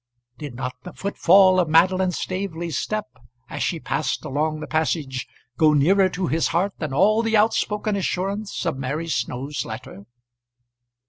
Did 0.39 0.55
not 0.55 0.73
the 0.83 0.93
footfall 0.93 1.59
of 1.59 1.69
Madeline 1.69 2.09
Staveley's 2.11 2.75
step 2.75 3.05
as 3.51 3.61
she 3.61 3.79
passed 3.79 4.25
along 4.25 4.59
the 4.59 4.65
passage 4.65 5.27
go 5.57 5.73
nearer 5.75 6.09
to 6.09 6.25
his 6.25 6.47
heart 6.47 6.73
than 6.79 6.91
all 6.91 7.21
the 7.21 7.37
outspoken 7.37 7.95
assurance 7.95 8.65
of 8.65 8.79
Mary 8.79 9.07
Snow's 9.07 9.63
letter? 9.63 10.05